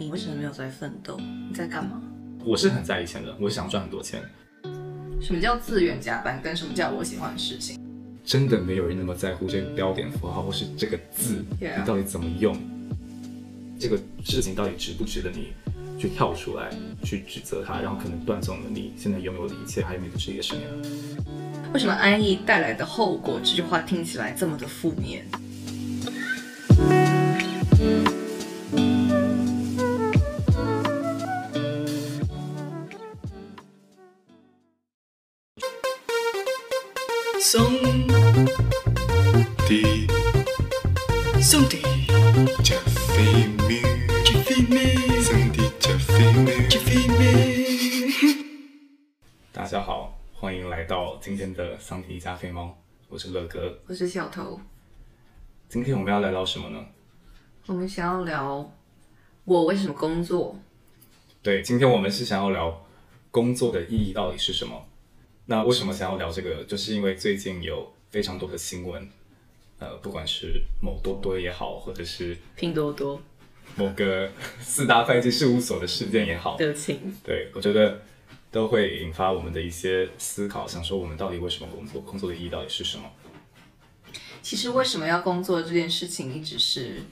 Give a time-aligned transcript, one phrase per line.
[0.00, 1.20] 你为什么没有在奋斗？
[1.20, 2.00] 你在干嘛？
[2.42, 4.22] 我是很在意钱的，我想赚很多钱。
[5.20, 6.40] 什么叫自愿加班？
[6.40, 7.78] 跟什么叫我喜欢的事情？
[8.24, 12.58] 真的没有人那么在乎这个标点符号或是这个字你到底怎么用？
[13.78, 15.48] 这个事情到底值不值得你
[15.98, 16.70] 去跳出来
[17.04, 20.62] 去指责他，然后可能断送了你现在拥有的一切，还有你的职业生涯。
[21.74, 25.26] 为什么安逸带来的后果这句话听起来这么的负面？
[53.20, 53.78] 是乐哥。
[53.86, 54.58] 我是小头，
[55.68, 56.82] 今天我们要来聊什么呢？
[57.66, 58.72] 我们想要聊
[59.44, 60.58] 我为什么工作。
[61.42, 62.82] 对，今天我们是想要聊
[63.30, 64.86] 工作的意义到底是什么。
[65.44, 66.64] 那为什么想要聊这个？
[66.64, 69.06] 就是因为最近有非常多的新闻，
[69.78, 73.20] 呃，不管是某多多也好，或者是拼多多
[73.76, 78.00] 某个四大会计事务所的事件也好，对我觉得
[78.50, 83.04] 都会引发我们的一些思考，想说我们到底为什么工作，工作的意义到底是什么？
[84.42, 87.02] 其实为什么要工作这件事情，一直是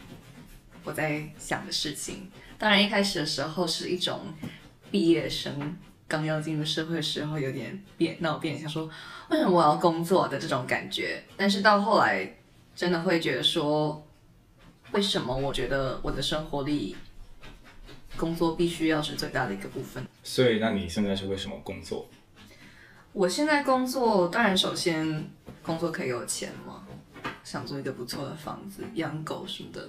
[0.83, 2.31] 我在想的事情。
[2.59, 4.21] 当然，一开始的时候是一种
[4.91, 5.77] 毕业生
[6.09, 8.91] 刚要进入社会的时候，有点变闹变，想说
[9.29, 11.23] 为什么我要工作的这种感觉。
[11.37, 12.37] 但是到后来，
[12.75, 14.05] 真的会觉得说，
[14.93, 16.97] 为什么我觉得我的生活里，
[18.19, 20.05] 工作必须要是最大的一个部分。
[20.23, 22.07] 所以，那你现在是为什么工作？
[23.15, 25.31] 我现在工作，当然首先
[25.63, 26.87] 工作可以有钱嘛，
[27.43, 29.89] 想做一个不错的房子，养狗什么的。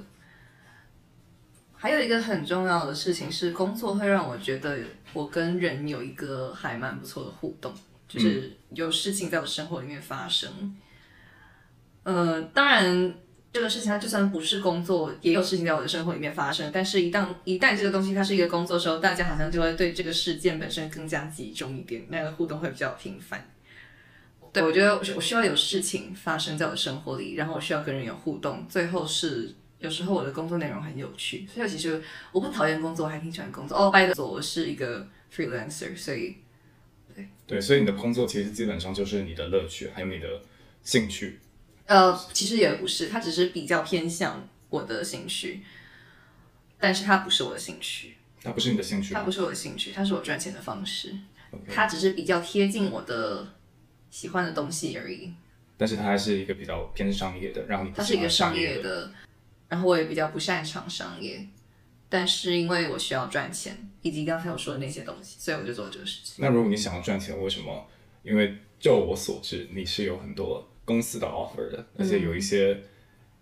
[1.76, 4.80] 还有一个很重要的事情是，工作会让我觉得
[5.14, 7.74] 我跟人有一个还蛮不错的互动，
[8.08, 10.78] 就是有事情在我生活里面发生。
[12.04, 13.14] 呃，当然
[13.52, 16.70] 这个事情它就算不是工作，也有事情在我的生活里面发生。
[16.72, 23.50] 但是，一旦一旦这个东西它是一个工作的时候，大家好像就会对这个事件本身更加集中一点，那个互动会比较频繁。
[24.54, 28.66] 对，我觉得我需要有事情发生在我的生活里，然后我需要跟人有互动。
[28.70, 32.02] 最后是有时候我的工作内容很有趣，所以其实
[32.32, 33.76] 我不讨厌工作，我还挺喜欢工作。
[33.76, 36.36] 哦，拜的我是一个 freelancer，所以
[37.48, 40.28] 对，所以你的工作其实基本上就是你的乐趣，还有你的
[40.84, 41.40] 兴趣。
[41.90, 45.64] 呃，其实也不是，它只是比较偏向我的兴趣，
[46.78, 51.16] 但是它不是我的兴趣，它不是你的兴趣吗它不是我的兴趣，它是我赚钱的方式
[51.68, 53.56] 它只是比较贴近我的
[54.12, 55.34] 喜欢的东西而已。
[55.78, 59.12] 但是它还是一个比较偏商业的，让你不它是一个商业业的，
[59.68, 61.48] 然后我也比较不擅长商业，
[62.08, 66.36] 但是因为我需要赚钱，以及刚才我说的那些东西，所以我就做这个事情。
[66.38, 67.88] 那如果你想要赚钱，为什么？
[68.22, 72.76] 因为就我所知，你是有很多公司的 offer 的，而且有一些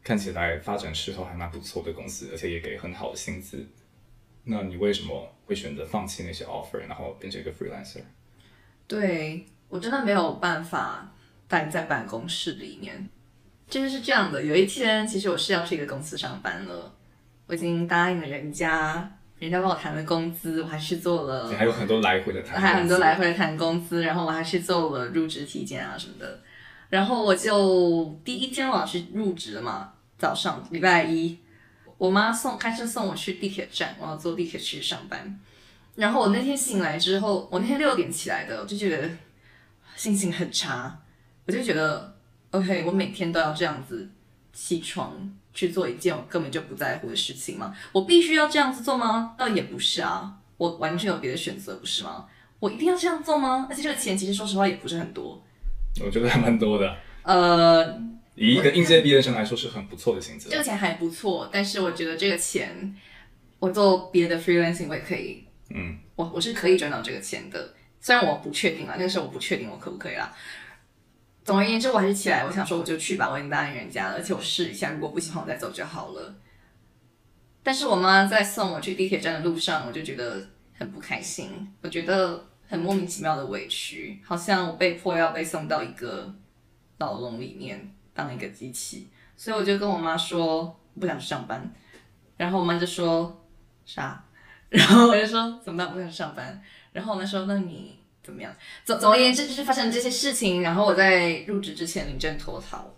[0.04, 3.66] 看起来发展势头还蛮不错的公司，而且也给很好的薪资。
[4.44, 8.02] 那你为什么会选择放弃那些 offer，然后变成一个 freelancer？
[8.86, 11.14] 对我真的没有办法
[11.48, 13.08] 待在办公室里面。
[13.70, 16.94] 就是是这样的，有一天其实我是要去一个公司上班了，
[17.48, 19.10] 我已经答应了人家，
[19.40, 26.40] 人家帮我谈了工资，我还去做了你还有很多来回的谈，还有很多来回的谈工资，然后我还去做了入职体检啊什么的，
[26.90, 31.38] 然后我就第一天我要去入职了嘛，早上礼拜一，
[31.98, 35.40] 我妈送开车送我去地铁站，我要坐地铁去上班，
[35.96, 39.10] 然后我那天醒来之后，我那天六点起来的，我就觉得
[39.96, 41.00] 心情很差，
[41.46, 42.16] 我就觉得
[42.52, 44.10] OK，我每天都要这样子
[44.54, 45.14] 起床
[45.54, 47.76] 去做一件我根本就不在乎的事情吗？
[47.92, 49.36] 我必须要这样子做吗？
[49.38, 52.26] 倒也不是啊，我完全有别的选择，不是吗？
[52.60, 53.68] 我一定要这样做吗？
[53.70, 55.44] 而且这个钱其实说实话也不是很多，
[56.06, 56.96] 我觉得还蛮多的。
[57.24, 57.86] 呃，
[58.36, 60.58] 以一个应届毕业生来说，是很不错的薪资这。
[60.58, 62.96] 个钱还不错，但是我觉得这个钱
[63.60, 70.34] 我做别的 freelancing 我也可以，嗯，我我是可以赚到这个钱的，虽然我不确定啦，那个时候我不确定我可不可以啦。
[71.44, 76.36] 总而言之，我还是起来，我想说我就去吧，我已经答应人家了，而且我试一下，如果不喜欢我再走就好了。
[77.64, 80.48] 但是我妈在送我去地铁站的路上，我就觉得
[80.78, 81.50] 很不开心，
[81.82, 86.34] 我觉得很莫名其妙的委屈，好像我被迫要被送到一个
[86.98, 91.74] 牢笼里面当一个机器，所以我就跟我妈说不想去上班，
[92.36, 93.46] 然后我妈就说
[93.86, 94.22] 啥，
[94.70, 96.62] 然后我就说怎么办，不想上班，
[96.92, 98.54] 然后我妈说那你怎么样？
[98.84, 102.94] 总总而言之，就是发生这些事情，然后我在入职之前临阵脱逃，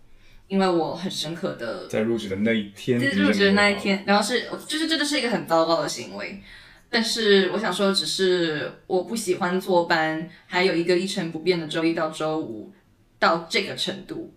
[0.48, 6.42] 因为我很深刻的在入职的那一天，对，入职的那一天，然后是就是真的是一个很糟糕的行为。
[6.90, 12.74] 但是我想说，只是我不喜欢坐班，还有一个一成不变的周一到周五
[13.20, 14.34] 到这个程度，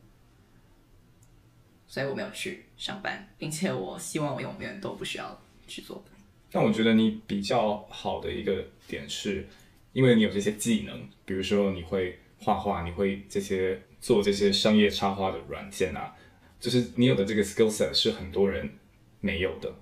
[1.86, 6.06] 所以我没有去上班，并且我希望我永远都不需要去坐班。
[6.50, 9.48] 但我觉得你比较好的一个点是，
[9.94, 16.14] 因为你有这些技能，比如说你会画画，你会这些做这些商业插画的软件啊，
[16.60, 18.68] 就是你有的这个 skill set 是很多人
[19.20, 19.74] 没有的。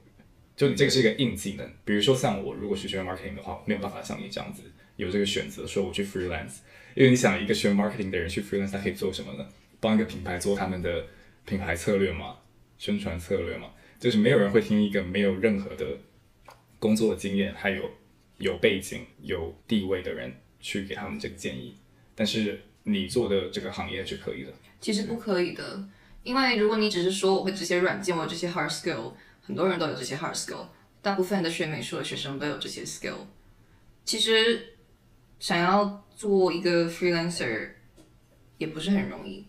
[0.60, 4.62] 就你这个是一个硬技能，比如说像我如果是学 marketing 的话，没有办法像你这样子
[4.96, 6.58] 有这个选择，说我去 freelance，
[6.94, 9.48] 因为你想一个学 marketing 的人去 freelance，他可以做什么呢？
[9.80, 11.06] 帮一个品牌做他们的
[11.46, 12.36] 品牌策略嘛，
[12.76, 15.96] 宣传策略嘛，就是没有人会听一个没有任何的
[16.78, 17.90] 工作经验，还有
[18.36, 20.30] 有背景、有地位的人
[20.60, 21.74] 去给他们这个建议，
[22.14, 24.52] 但是你做的这个行业是可以的。
[24.78, 25.88] 其实不可以的，
[26.22, 29.14] 因为如果你只是说我会这些软件，我这些 hard skill。
[29.50, 30.64] 很多人都有这些 hard skill，
[31.02, 33.16] 大部分的学美术的学生都有这些 skill。
[34.04, 34.76] 其实
[35.40, 37.70] 想要做一个 freelancer
[38.58, 39.44] 也不是很容易，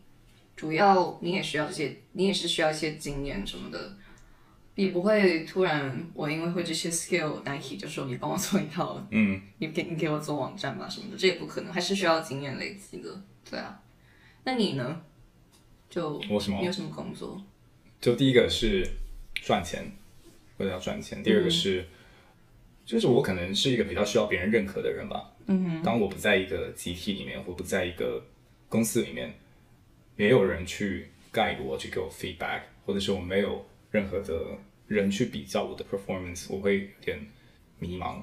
[0.56, 3.96] 主要你也需要这些，你也是需要一些经验什么的。
[4.74, 13.22] 你不会突然我因为会这些 skill，Nike 就说你帮我做一套，嗯，你给你给我做网站吧什么的，这也不可能，还是需要经验累积的。
[13.48, 13.80] 对啊，
[14.46, 15.00] 那你呢？
[15.88, 16.58] 就我什么？
[16.60, 17.40] 你有什么工作？
[18.02, 18.84] 就第一个是。
[19.42, 19.92] 赚钱，
[20.58, 21.24] 为了要赚钱。
[21.24, 21.84] 第二个是，
[22.86, 25.34] 就是我可能是一个比较需要别人认可的人吧。
[25.48, 25.84] 嗯哼。
[25.84, 28.24] 当我不在一个集体里面，或不在一个
[28.70, 29.34] 公司里面，
[30.16, 37.20] 没有人去 guide 我，去给我 feedback，或者是我没有任何的人去比较我的 performance，我会有点
[37.80, 38.22] 迷茫。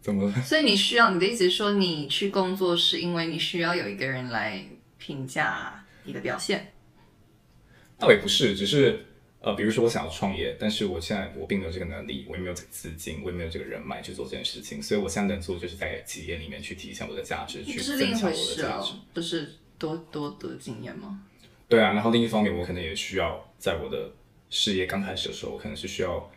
[0.00, 0.32] 怎么？
[0.42, 4.64] 所以你需要你的意思是说，你去工作是因为你需要有一个人来
[4.96, 6.72] 评价你的表现？
[7.98, 9.06] 倒也不是，只是。
[9.42, 21.22] 呃，比如说我想要创业，但是我现在我并没有这个能力，我也没有这个资金，我也没有这个人脉去做这件事情，所以我现在能做就是在企业里面去体现我的价值，去增强我的价值，不是多多得经验吗？
[21.68, 24.12] 对啊，然后另一方面，我可能也需要在我的
[24.50, 26.30] 事业刚开始的时候，我可能是需要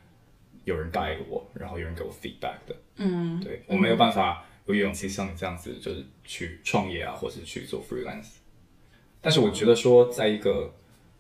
[0.64, 2.76] 有人带我，然后有人给我 feedback 的。
[2.96, 8.36] 嗯，对我没有办法有勇气像你这样子，就是去创业啊，或者去做 freelance。
[9.20, 10.74] 但是我觉得说，在一个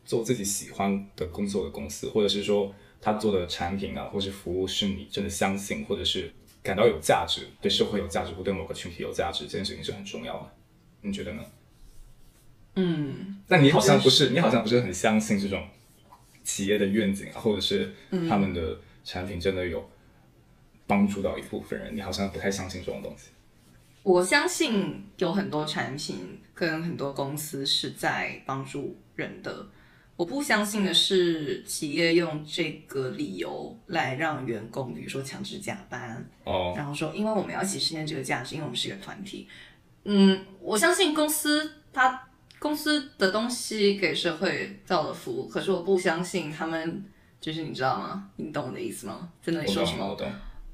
[0.06, 10.52] 做自己喜欢的工作的公司，或者是说他做的产品啊，或是服务是你真的相信，或者是感到有价值，对社会有价值，或对某个群体有价值，这件事情是很重要的。
[11.02, 11.44] 你觉得呢？
[12.76, 13.42] 嗯。
[13.48, 15.68] 但你好像不是，你好像不是很相信这种
[16.44, 17.94] 企业的愿景啊，或者是
[18.30, 19.90] 他们的产品真的有
[20.88, 23.30] 帮助到一部分人，你好像不太相信这种东西。
[24.04, 29.68] 我相信有很多产品跟很多公司是在帮助人的。
[30.16, 39.48] 我不相信的是，企业用这个理由来让员工，比如说强制加班，哦，然后说，因为我们要一起实现这个价值，因为我们是一个团体。
[40.04, 42.30] 嗯，我相信公司它
[42.60, 47.04] 公司的东西给社会造了福，可是我不相信他们，
[47.42, 48.30] 就是你知道吗？
[48.36, 49.32] 你懂我的意思吗？
[49.42, 50.08] 真的你说什么？
[50.08, 50.32] 我懂。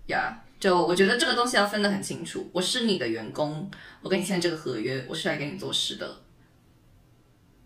[0.07, 2.49] 呀，就我觉得这个东西要分得很清楚。
[2.51, 3.71] 我是你的员工，
[4.01, 6.17] 我跟你签这个合约，我是来给你做事的，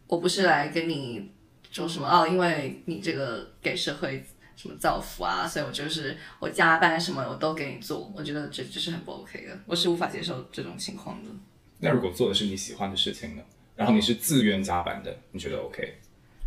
[0.05, 1.32] 我不是来跟你。
[1.73, 2.27] 说什么哦？
[2.27, 4.23] 因为你这个给社会
[4.55, 8.13] 什么造福啊，所以我就是我加班什么我都给你做。
[8.15, 11.31] 我觉得这这是很不 OK 的，我是无法接受这种情况的。
[11.79, 13.41] 那如果做的是你喜欢的事情呢？
[13.75, 15.95] 然后你是自愿加班的，你觉得 OK？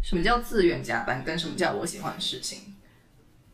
[0.00, 1.24] 什么叫自愿加班？
[1.24, 2.76] 跟什么叫我喜欢的事情？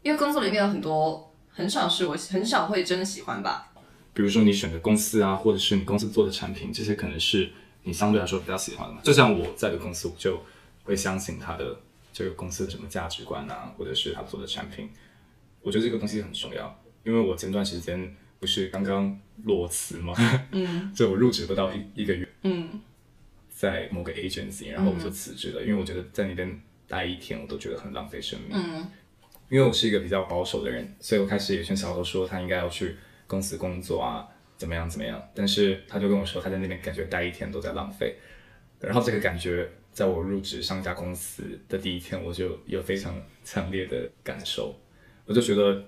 [0.02, 3.72] 因为工作里面有很多很少是我很少会真的喜欢吧。
[4.12, 7.50] 比如说你选的公司啊，或者是你公司做的产品，这些可能是
[7.84, 9.00] 你相对来说比较喜欢的嘛。
[9.02, 10.38] 就像我在的公司，我就。
[10.84, 11.80] 会相信他的
[12.12, 14.90] 这个公司的什么价值观啊，或者是他做的产品，
[15.60, 16.82] 我觉得这个东西很重要。
[17.04, 20.14] 因为我前段时间不是刚刚裸辞吗？
[20.52, 22.80] 嗯， 就我入职不到一一个月，嗯，
[23.48, 28.50] 在某个 agency，然后我就辞职了，因为我觉得在那边待一天我都觉得很浪费生命。
[28.52, 28.86] 嗯，
[29.48, 32.96] 因为我是一个比较保守的人，所以我开始也劝小侯说他应该要去
[33.26, 35.20] 公司工作啊，怎么样怎么样。
[35.34, 38.16] 但是他就跟我说他在那边感觉待一天都在浪费，
[38.80, 39.68] 然后这个感觉。
[39.92, 44.74] 在我入职上一家公司的第一天，我就有非常强烈的感受，
[45.26, 45.84] 我就觉得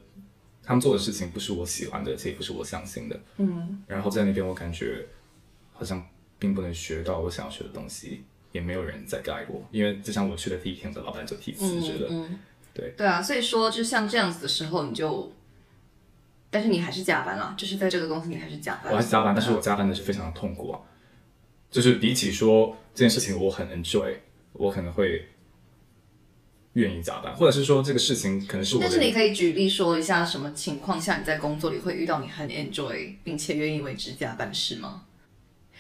[0.63, 3.19] 他们做的事情不是我喜欢的，这也不是我相信的。
[3.39, 5.07] 嗯，然后在那边我感觉
[5.73, 6.07] 好像
[6.39, 12.09] 并不能学到我想要学的东西，也没有人在带我，因为就像我去的第一天，我的老板就提辞职了。
[12.11, 12.39] 嗯，
[12.75, 15.33] 对，对啊，所以说就像这样子的时候，你就，
[16.51, 18.93] 但是你还是加班了，就是在这个公司你还是加班。
[18.93, 20.79] 我还是加班，但是我加班的是非常的痛苦啊。
[21.71, 24.15] 就是比起说这件事情我很 enjoy，
[24.53, 25.29] 我可能会
[26.75, 35.07] 愿意加班，或者是说这个事情可能是我的但是你可以举例说一下，什么情况下你在工作里会遇到你很 enjoy 并且愿意为之加班的事吗？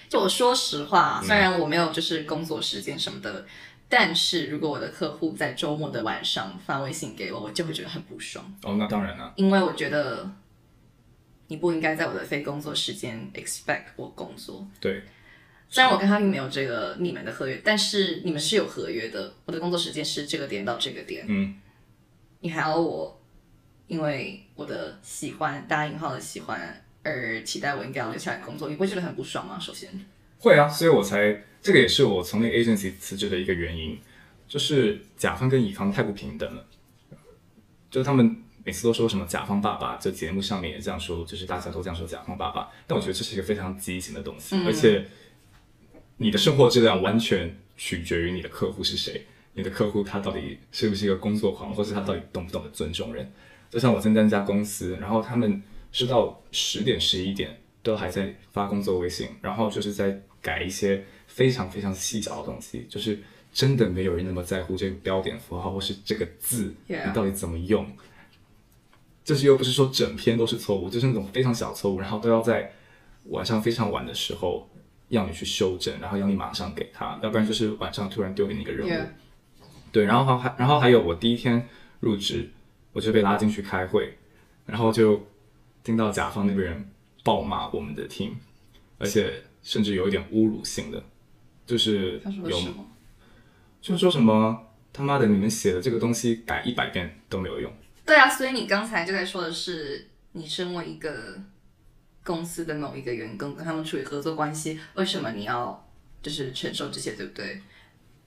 [0.08, 3.46] 就我说实话，虽然我没有就是工作时间什么的，
[3.88, 10.30] 但是如果我的客户在周末的晚上发微信给我，我就会觉得很不爽，哦，那当然了，因为我觉得
[11.48, 14.66] 你不应该在我的非工作时间 expect 我工作。
[14.80, 15.02] 对，
[15.68, 19.34] 虽然我跟他并没有这个你们的合约，但是你们是有合约的。
[19.44, 21.54] 我的工作时间是这个点到这个点，嗯，
[22.40, 23.20] 你还要我
[23.86, 29.58] 因为我的喜欢大引号的喜欢而期待我应该要留下来工作，你不会觉得很不爽吗？
[29.58, 29.90] 首先，
[30.38, 33.98] 会啊，所以我才这个也是我从那个 agency 辞职的一个原因，
[34.46, 36.64] 就是甲方跟乙方太不平等了，
[37.90, 45.06] 就是他们每次都说什么甲方爸爸，就节目上面也这样说，就是大家都这样说甲方爸爸，但我觉得这是一个非常畸形的东西，而且
[46.16, 53.32] 你的生活质量完全取决于你的客户是谁，你的客户他到底是不是一个工作狂，或是他到底懂不懂得尊重人。
[53.68, 63.18] 就像我现在那家公司，然后他们是到十点十一点都还在发工作微信，然后就是在改一些非常非常细小的东西，就是
[63.52, 67.84] 真的没有人那么在乎这个标点符号或是这个字你到底怎么用。
[69.24, 72.70] 就是又不是说整篇都是错误，就是那种非常小错误，然后都要在
[73.30, 74.68] 晚上非常晚的时候
[75.08, 78.90] 要你去修正，然后要你马上给他，要不然就是晚上突然丢给你一个任务。
[78.90, 79.06] Yeah
[79.92, 81.68] 对，然后还然后还有我第一天
[82.00, 82.50] 入职，
[82.92, 84.18] 我就被拉进去开会，
[84.66, 85.24] 然后就
[85.84, 86.90] 听到甲方那边人
[87.22, 88.32] 暴骂我们的 team，
[88.98, 91.00] 而且甚至有一点侮辱性的，
[91.64, 92.84] 就是有什么？
[93.80, 97.72] 就是说什么他妈的你们写的这个东西改一百遍都没有用。
[98.04, 101.40] 对啊，所以你刚才就在说的是，你身为一个
[102.24, 105.86] 公司的某一个员工，跟他们处理合作关系，为什么你要
[106.22, 107.60] 就是承受这些，对不对？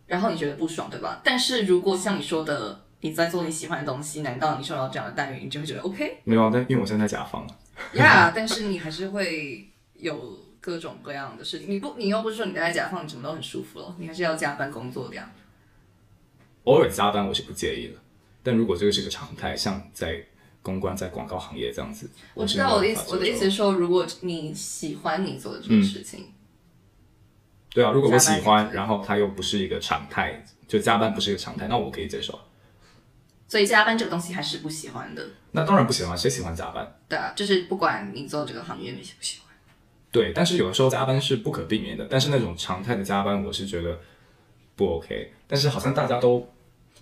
[0.05, 1.19] 然后你觉得不爽，对吧？
[1.23, 7.55] 但是如果像你说的，你在做你喜欢的东西，难道你受到这样的待遇，你就会觉得 OK 没有啊，但因为我现在在甲方了，
[7.93, 8.31] 呀？
[8.33, 15.29] 但是你还是会有各种各样的事情，你不，你又不是说你待在甲方，你什么都很舒服了，你还是要加班工作的呀。
[16.63, 17.99] 偶尔加班我是不介意的，
[18.43, 20.23] 但如果这个是个常态，像在
[20.67, 26.33] 公关、在广告行业这样子，我知道我的意思我的意思是说，如果你喜欢你做的这个事情，
[27.69, 32.37] 对啊，如果我喜欢，然后它又不是一个常态，就加班不是一个常态，那我可以接受。
[33.47, 35.25] 所以加班这个东西还是不喜欢的。
[35.51, 36.85] 那当然不喜欢，谁喜欢加班？
[37.07, 39.55] 对啊，就是不管你做这个行业你喜不喜欢，
[40.11, 43.97] 对，但是有的时候加班是不可避免的，但是那种常态的加班，我是觉得
[44.75, 45.31] 不 OK。
[45.47, 46.45] 但是好像大家都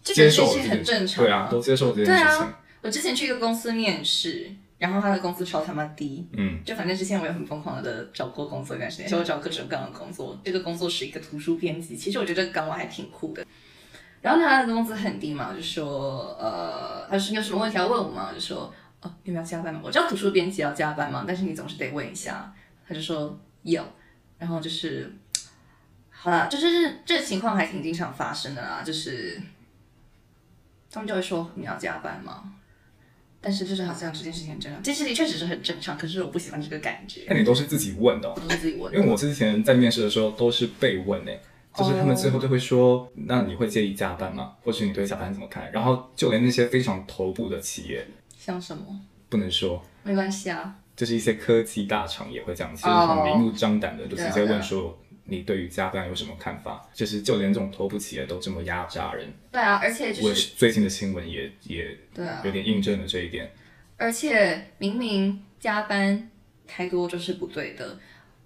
[0.03, 2.47] 接受这件很正常、对啊，都接受这件事情。
[2.85, 10.39] 啊，我之前去一个公司面试，然后他的工资超他妈低，嗯，就反正之前我也很疯狂的找过工作一段时间，就我找各种各样的工作。
[10.43, 13.45] 这个工作是一个图书编辑，其实我觉得这个岗位还挺酷的。
[14.21, 18.27] 然后呢，他的工资很低嘛，我就说，呃，他说你有什么问题要问我吗？
[18.29, 19.81] 我就说，哦，你们要加班吗？
[19.83, 22.53] 我知道图书编辑要加班嘛，但是你总是得问一下。
[22.87, 23.83] 他就说有，
[24.37, 25.11] 然后就是，
[26.11, 29.41] 好啦，就是这情况还挺经常发生的啦，就是
[30.91, 32.51] 他们就会说你要加班吗？
[33.45, 38.99] 但是就是好像这件事情很正常，这件事情确实是很正常，可是我不喜欢这个感觉，那你都是自己问的、哦，都是自己问因。
[38.99, 41.39] 为我之前在面试的时候都是被问诶、
[41.77, 44.53] 就是他们最后都会说，那你会介意加班吗？
[44.63, 45.71] 或者你对加班怎么看？
[45.71, 48.99] 然后就连那些非常头部的企业，像什么？
[49.29, 56.87] 不能说，没关系啊，就是一些科技大厂也会这样，其实哦很明目张胆的就直接问说你对于加班有什么看法？
[56.93, 63.51] 就是就连这种头部企业都这么压榨人，对啊，而且就我是最近的新闻也也对啊有，点印证了这一点。
[63.97, 66.29] 而且明明加班
[66.67, 67.99] 太多就是不对的，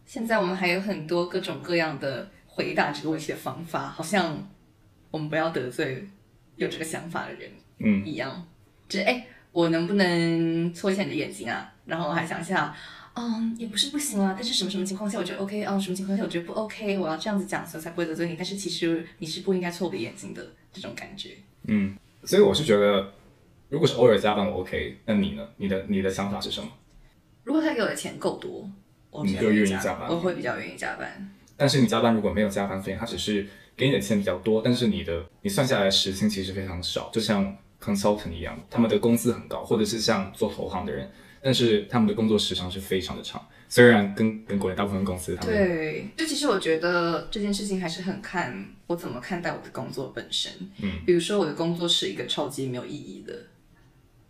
[0.05, 4.50] 现在我们还有很多各种各样的回答这个问题的方法，好像
[5.12, 6.07] 我们不要得罪
[6.55, 8.48] 有这个想法的人嗯，一样。
[8.88, 11.74] 就是哎，我能不能搓一下你的眼睛啊？
[11.86, 12.75] 然后我还想一下，嗯，
[13.57, 18.35] 也不是不行啊，但是什么什么情况下我觉得 OK，哦，什么情况下我觉得不 OK，我要这样子讲，所以才不会得罪你。
[18.35, 21.31] 但是其实你是不应该错我的眼睛的这种感觉。
[21.63, 23.13] 嗯所以我是觉得，
[23.69, 25.47] 如果是偶尔加班我 OK，那你呢？
[25.57, 26.69] 你的你的想法是什么？
[27.43, 28.69] 如果他给我的钱够多，
[29.09, 31.31] 我比较你就愿意加加班我会比较愿意加班。
[31.55, 41.09] 但是你加班如果没有加班费，他只是给你的钱比较多，但是你的你算下来时薪其实非常少，就像 consultant 一样，他们的工资很高，或者是像做投行的人，
[41.41, 50.51] 但是他们的工作时长是非常的长，虽然跟跟国内大部分公司他们对，就其实我觉得这件事情还是很看我怎么看待我的工作本身。
[50.81, 53.33] 嗯，比如说我的工作是一个超级没有意义的，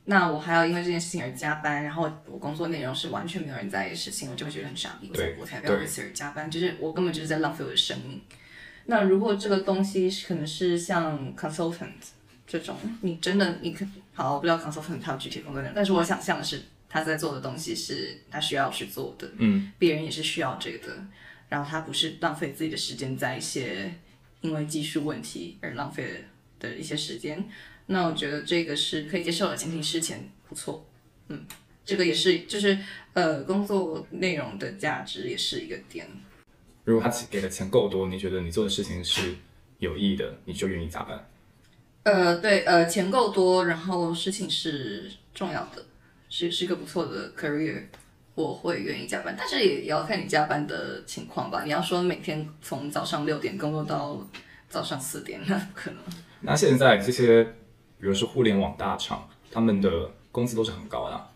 [0.05, 8.21] 那我还要因为这件事情而加班，然后我工作内容是完全没有人在意的事情，我就会觉得很傻逼，我才不要对为此而加班，就是我根本就是在浪费我的生命。
[8.85, 11.89] 那如果这个东西可能是像 consultant
[12.49, 21.05] 这种，你真的你可好，我不知道 consultant 他有具体工作内容，但是我想象的是他在做的东西是他需要去做的，嗯，别人也是需要这个的，
[21.47, 23.93] 然后他不是浪费自己的时间在一些
[24.41, 26.25] 因为技术问题而浪费
[26.59, 27.47] 的一些时间。
[27.85, 30.83] 那我觉得这个是可以接受的，前提是钱不错，
[31.27, 31.45] 嗯，
[31.85, 32.77] 这个也是就是
[33.13, 36.07] 呃工作内容的价值也是一个点。
[36.83, 39.35] 如果他给的钱够多，你觉得你做的事情是
[39.77, 41.29] 有意义的，你就愿意加班。
[42.03, 45.85] 呃，对，呃，钱够多，然后事情是重要的，
[46.29, 47.83] 是是一个不错的 career，
[48.35, 51.63] 我会愿意加班，但是也也要看你加班的情况吧。
[51.63, 54.25] 你要说每天从早上六点工作到
[54.69, 55.99] 早上四点，那不可能。
[56.41, 61.28] 那现在这些，比如说互联网大厂，他们的工资都是很高的、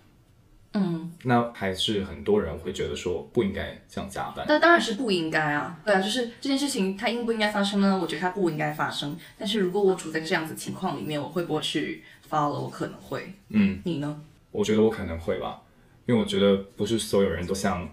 [0.74, 4.44] 嗯，那还是很多人会觉得说不应该这样加班。
[4.48, 5.80] 那当然是不应该啊。
[5.86, 7.98] 对啊，就是这件事情它应不应该发生呢？
[8.02, 9.16] 我觉得它不应该发生。
[9.38, 12.64] 但是如果我处在这样子情况里面，我会不会去 follow？
[12.64, 13.34] 我可能会。
[13.50, 14.22] 嗯，你呢？
[14.52, 15.62] 我觉得我可能会吧，
[16.08, 17.88] 因为我觉得不是所有人都像，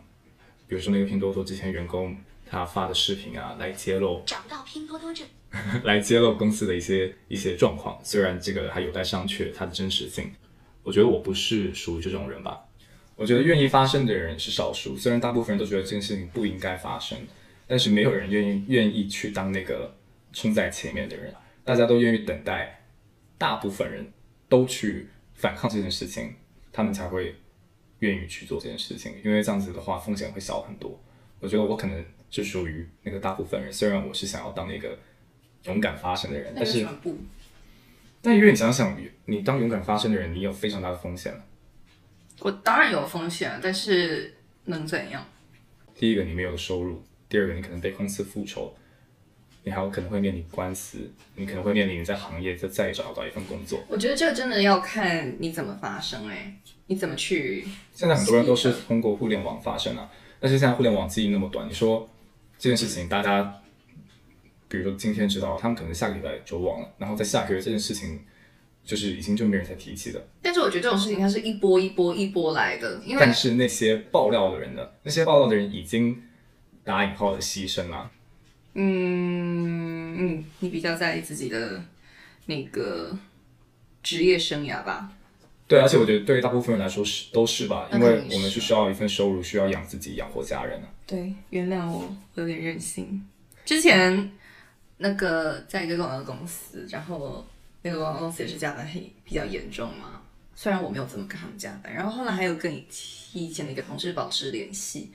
[0.66, 2.16] 比如说那个拼多多之前员工
[2.48, 5.22] 他发的视频啊，来揭露找不到拼多多这
[5.84, 10.32] 来揭露公司的一些一些状况，虽然这个还有待商榷它的真实性。
[10.82, 12.58] 我觉得我不是属于这种人吧。
[13.20, 17.18] 我觉得愿意发生的人是少数，虽然大部分人都觉得这件事情不应该发生，
[17.66, 19.94] 但是没有人愿意愿意去当那个
[20.32, 21.30] 冲在前面的人。
[21.62, 22.82] 大家都愿意等待，
[23.36, 24.10] 大部分人
[24.48, 26.32] 都去反抗这件事情，
[26.72, 27.36] 他们才会
[27.98, 30.98] 愿意去做这件事情，因为这样子的话风险会小很多。
[31.40, 34.98] 我觉得我可能是属于那个大部分人，虽然我是想要当那个
[35.64, 36.88] 勇敢发声的人，但是？
[38.22, 41.34] 但因为你想想，你当勇敢发声的人，你有非常大的风险。
[42.40, 45.24] 我当然有风险，但是能怎样？
[45.94, 46.96] 第一个，你没有收入；
[47.28, 48.74] 第二个，你可能被公司复仇，
[49.64, 53.84] 你还有可能会面临官司，你可能会面临在行业再再找到一份工作。
[53.88, 56.54] 我觉得这个真的要看你怎么发生、哎，
[56.86, 57.66] 你怎么去？
[57.94, 62.08] 现在很多人都是通过互联网发生啊，但是现在互联网记忆那么短，你说
[62.58, 63.60] 这件事情大家，
[64.68, 68.18] 比如说今天知道，他们可能下个礼拜就忘了，然后在下个月这件事情
[68.84, 70.26] 就是已经就没人再提起的。
[70.42, 74.88] 但是我觉得这种事情它是一波一波一波来的，因为但是那些爆料的人呢？
[75.02, 76.22] 那些爆料的人已经
[76.84, 78.10] 打引号的牺牲了。
[78.74, 81.82] 嗯嗯，你比较在意自己的
[82.46, 83.16] 那个
[84.02, 85.12] 职业生涯吧？
[85.66, 90.88] 对，而且我觉得对于大部分人来说是都是吧，因为我们是需要一份收入，需要养自己、养活家人的。
[91.06, 93.24] 对，原谅我，我有点任性。
[93.64, 94.32] 之前
[94.98, 97.46] 那个在一个广告公司，然后
[97.82, 100.22] 那个广告公司也是加班很比较严重嘛。
[100.54, 102.84] 虽然我没有怎么跟他们加班，然后后来还有跟
[103.32, 105.10] 以前的一个同事保持联系，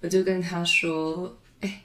[0.00, 1.82] 我就跟他说：“哎，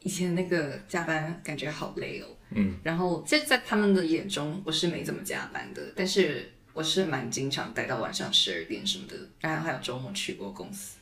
[0.00, 10.96] 以前那个加班感觉好累哦。”嗯，然后在在他们的眼中，我是没怎么加班的，但是我是蛮经常待到晚上十二点什么的，然后还有周末去过公司。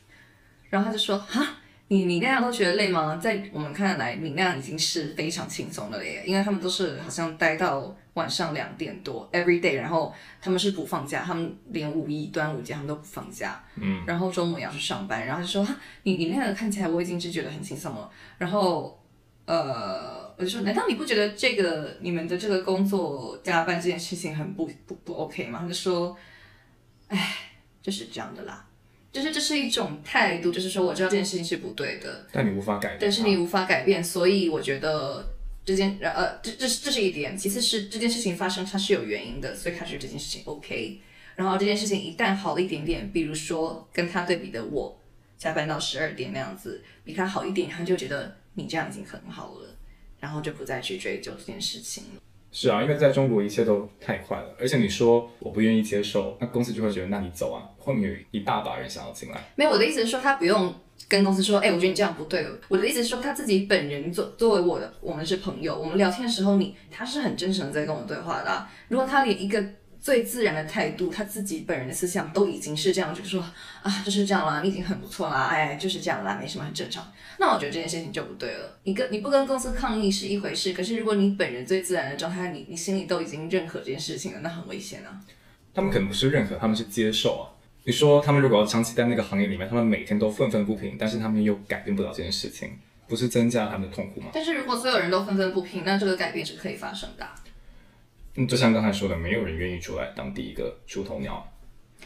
[0.69, 1.57] 然后他就说：“哈，
[1.89, 3.15] 你你那样都觉得累吗？
[3.15, 15.73] 在我们看来，你那样已经是非常轻松的了耶，因为他们都是好像待到晚上两点多，every day，然后他们是不放假，他们连五一、端午节他们都不放假，嗯，然后周末也要去上班，然后就说哈
[16.03, 19.01] 你你那样看起来我已经是觉得很轻松了，然后
[19.45, 25.59] 呃，我就说难道你不觉得这个你们的这个工作加班这件事情很不不不 OK 吗？
[25.61, 26.17] 他就说，
[27.07, 27.33] 哎，
[27.81, 28.66] 就是这样的啦。
[29.17, 32.99] 就是这是一种态度，就是说我知道这件事情是不对的，但你无法改变。
[33.01, 35.27] 但是你无法改变，所以我觉得
[35.65, 37.35] 这件呃，这这是这是一点。
[37.35, 41.01] 其次是这件事情发生它是有原因的，所以他觉得这件事情 OK。
[41.35, 45.01] 然后这件事情一旦好了一点点，比如说跟他对比的我
[45.35, 49.75] 加班到十二点那样子，比他好一点，他就觉得你这样已经很好了，
[50.19, 52.21] 然后就不再去追究这件事情了。
[52.51, 59.37] 是啊，因为在中国一切都太快了，而且你说我不愿意接受，那公司就会觉得那你走啊，后面有一大把人想要进来。
[59.55, 60.73] 没有，我的意思是说，他不用
[61.07, 62.45] 跟公司说，哎、我觉得你这样不对。
[62.67, 69.63] 我的意思是说，他自己本人作作为我的，我们是朋友，我们聊天的时候你，他是很真诚的在跟我对话的、如果他连一个
[70.07, 73.41] 最自然的态度，他自己本人的思想都已经是这样，就是说
[73.83, 77.05] 啊，就是这样啦，你已经很不错啦，哎，就是这样啦，没什么，很正常。
[77.37, 78.79] 那我觉得这件事情就不对了。
[78.83, 85.19] 你跟你不跟公司抗议是一回事，可是如果你本人最自然的状态，你你心里都已经认可这件事情了，那很危险啊。
[85.73, 87.43] 他们可能不是认可，他们是接受啊。
[87.83, 94.27] 你说他们如果要长期在那个行业里面，他们每天都愤愤不平，但是他们又改变不了这件事情，不是增加他们的痛苦吗？
[94.33, 97.35] 但是如果所有人都愤愤不平，那这个改变是可以发生的啊。
[98.39, 101.51] 嗯，就像刚才说的，没有人愿意出来当第一个出头鸟。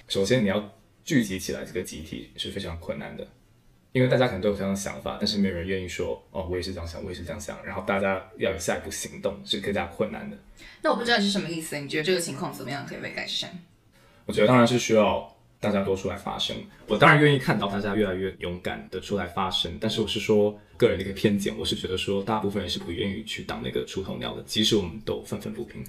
[0.08, 3.28] 首先，你要聚集起来这个集体是非常困难的。
[3.92, 10.38] 因为大家可能都有这样的想法，但是没有人愿意说哦，我也是这样想，我也是这样想，然后大家要有下一步行动是更加困难的。
[10.82, 13.52] 那我不知道你是什么意思，你觉得这个情况怎么样可以被改善？
[14.26, 16.56] 我觉得当然是需要大家多出来发声。
[16.88, 25.84] 我当然愿意看到大家越来越勇敢的出来发声，但是我是说个人的一个偏见，我是觉得说大部分人是不愿意去当那个出头鸟的，即使我们都愤愤不平。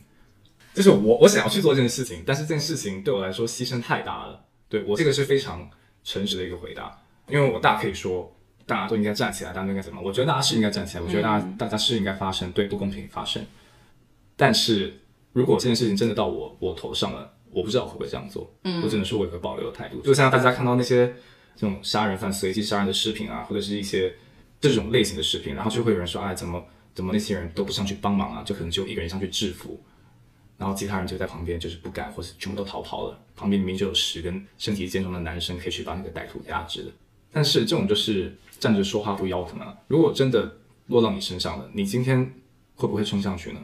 [0.74, 4.44] 就是我我想要去做这件事情，但是这件事情对我来说牺牲太大了。
[4.68, 5.68] 对我这个是非常
[6.02, 10.00] 诚实的一个回答，因为我大可以说大家都应该站起来，大家都应该怎么？
[10.02, 13.44] 我觉得大家是应该站起来，我觉得大家、大家是应该发声，对不公平发声。
[14.34, 15.00] 但是
[15.32, 18.50] 如果这件事情真的到我我头上了，我不知道我会不会这样做。
[18.64, 20.00] 嗯，我只能说我有个保留的态度。
[20.00, 21.06] 就像大家看到那些
[21.54, 24.14] 这种杀人犯随机杀人的视频啊，或者是一些
[24.58, 28.42] 这种类型的视频，然后就会有人说，哎，怎么怎么那些人都不上去帮忙啊？
[28.42, 29.78] 就可能只有一个人上去制服，
[30.62, 33.18] 然后其他人就在旁边就是不敢，或是全部都逃跑了。
[33.34, 36.90] 旁边明明就有十根身体健壮的男生可以去把那个歹徒压制的。
[37.32, 39.76] 但是这种就是站着说话不腰疼啊！
[39.88, 42.32] 如果真的落到你身上了，你今天
[42.76, 43.60] 会不会冲上去呢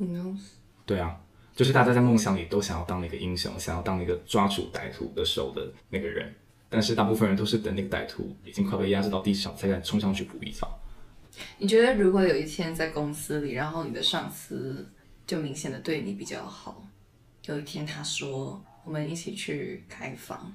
[0.00, 0.40] ？Who knows？
[0.84, 1.20] 对啊，
[1.54, 6.34] 就是大家在梦想里都想要当那个英雄，想要当那个抓住歹徒的手的那个人，
[6.68, 10.68] 但是大部分人都是等那个歹徒已经快被压制到地上，才敢冲上去补一刀。
[11.58, 14.90] 你觉得如果有一天在公司里，然后你的上司
[15.30, 16.82] 就明显的对你比较好，
[17.44, 20.52] 有一天他说我们一起去开房，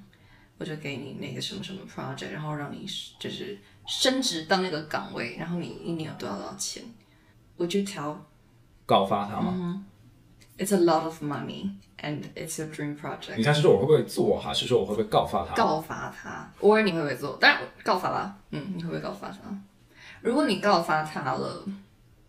[0.58, 2.86] 我就给你那个什么什么 project，然后让你
[3.18, 6.82] 就是升职到那个岗位，然后你一年有多少多少钱
[7.56, 8.18] ？Would you tell?
[8.84, 9.86] 告发他吗
[10.58, 11.70] ？It's a lot of money
[12.02, 13.36] and it's your dream project.
[13.38, 15.54] 你看是说我会不会做，还是说我会不会告发他？
[15.54, 17.34] 告发他，偶尔你会不会做？
[17.38, 19.38] 当然告发啦，嗯，你会不会告发他？
[20.20, 21.64] 如果你告发他了，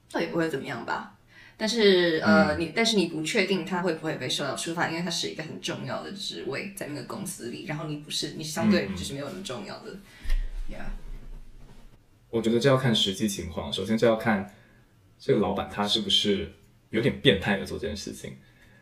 [0.09, 1.13] 倒也不会怎么样吧。
[1.59, 9.91] 但是呃，你但是你不确定他会不会被受到处罚，因为他是一个很重要的职位在那个公司里，然后你不是，你相对就是没有那么重要的
[10.69, 10.85] ，Yeah。
[12.29, 13.73] 我觉得这要看实际情况。
[13.73, 14.53] 首先，这要看
[15.17, 16.53] 这个老板他是不是
[16.91, 18.37] 有点变态的做这件事情。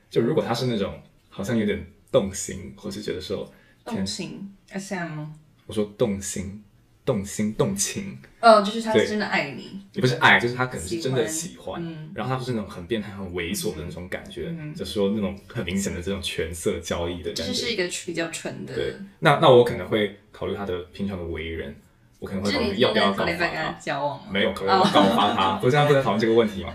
[0.10, 3.50] 就如果他是那种好像有点动心，或是觉得说，
[3.86, 5.26] 动心，SM，
[5.66, 6.64] 我说动心、
[7.06, 17.44] 动心、动情，哦，就是他是真的爱你，也不是爱，就是他可能是真的喜喜欢，嗯然后他不是那种很变态、很猥琐的那种感觉，就是说那种很明显的这种权色交易的感觉。
[17.44, 21.76] 就是是一个比较纯的，对，那那我可能会考虑他的平常的为人，
[22.20, 23.72] 我可能会考虑要不要告发他他。
[23.80, 24.26] 交往吗？
[24.32, 25.60] 没有，可能会告发他。
[25.62, 26.74] 我现在不能讨论这个问题嘛。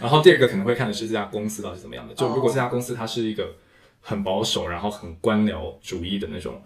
[0.00, 2.14] 然后第二个可能会看的是这家公司到底是怎么样的。
[2.14, 3.54] 就如果这家公司它是一个
[4.00, 6.60] 很保守，然后很官僚主义的那种，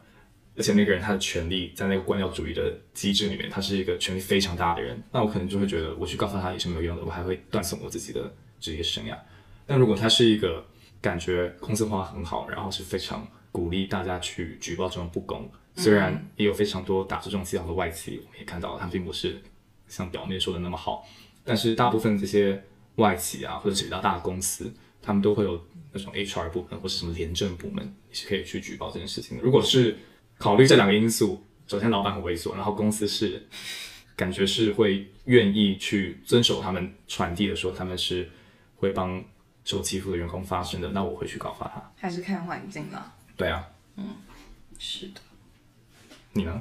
[0.56, 9.16] 而且那个人他的权力在那个官僚主义的机制里面，他是一个权力非常大的人，那我可能就会觉得我去告发他也是没有用的，我还会断送我自己的职业生涯。
[9.66, 10.64] 但如果他是一个
[11.00, 19.40] 感觉公司化很好，然后是非常鼓励大家去举报这种不公，虽然也有非常多打着这种旗号的外企，我们也看到他们并不是
[19.88, 21.06] 像表面说的那么好，
[21.44, 22.62] 但是大部分这些
[22.96, 29.42] 外企啊，或者是比较大的公司，他们都会有那种 HR 部门或是什么廉政部门，你是可以去举报这件事情的。
[29.42, 29.96] 如果是
[30.42, 33.46] 考虑这两个因素，首先老板很猥琐，然后公司是
[34.16, 38.28] 感觉是会愿意去遵守他们传递的说他们是
[38.74, 39.22] 会帮
[39.64, 41.92] 受欺负的员工发声的，那我会去告发他。
[41.96, 43.14] 还是看环境啦。
[43.36, 44.16] 对啊，嗯
[44.80, 45.20] 是的。
[46.32, 46.60] 你呢？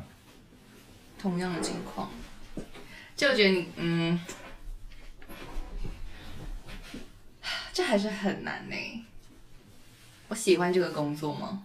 [1.18, 2.08] 同样的情况，
[3.16, 4.20] 就我觉得你，嗯，
[7.74, 8.76] 这还是很难呢。
[10.28, 11.64] 我喜欢这个工作吗？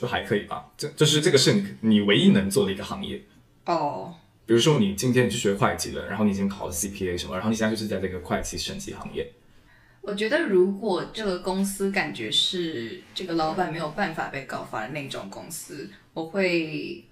[0.00, 3.20] 就还可以吧，这就是这个是你你唯一能做的一个行业。
[3.66, 4.14] 哦，
[4.46, 9.30] 比如说你今天你去学会计了，然后你已经考了 CPA 什么，然后你现在就是在这个会计审计行业，
[10.00, 17.04] 我觉得如果这个公司感觉是这个老板没有办法被告发的那种公司，我会。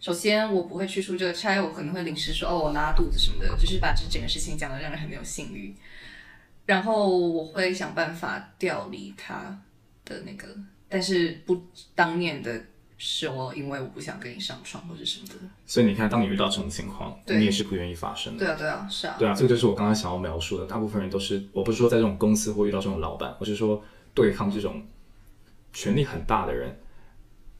[0.00, 5.76] 首先，我不会去出这个差，我可能会临时说哦，我拉肚子什么的，就是把这整个事情讲的让人很没有信誉。
[6.64, 9.60] 然后我会想办法调离他
[10.06, 10.48] 的那个，
[10.90, 11.62] 但是不
[11.94, 12.62] 当面的
[12.98, 15.34] 说，因为我不想跟你上床或者什么的。
[15.64, 18.44] 所以你看，当你遇到这种情况，你也是不愿意发生的。
[18.44, 19.16] 对啊，对啊，是啊。
[19.18, 20.66] 对啊，这个就是我刚刚想要描述的。
[20.66, 24.82] 大部分人都是，我不是说在这种公司或遇到这种老板，我是说对抗这种
[25.72, 26.76] 权力很大的人。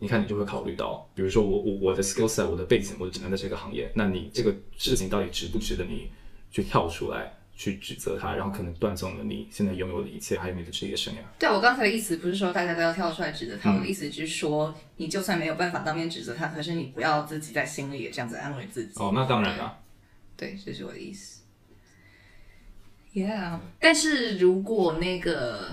[0.02, 3.90] 你看，你就会考虑到，比如说我我我的 skill set，我的背景，我只能在这个行业。
[3.94, 6.10] 那你这个事情到底值不值得你
[6.50, 11.18] 去跳出来去指责他，然后可能断送了你现在拥有的一切，还有你的职业生涯。
[11.38, 18.98] 对啊，我刚才的意思不是说大家都要跳出来指责他，我的意思就是说，你就算没有办法当面指责他，可是你不要自己在心里也这样子安慰自己。
[18.98, 19.78] 哦，那当然了。
[20.38, 21.42] 对，这是我的意思。
[23.12, 25.68] Yeah，但是如果那个